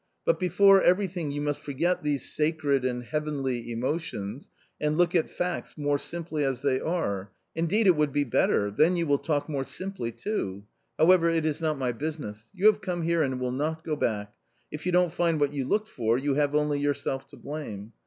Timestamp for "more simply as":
5.77-6.61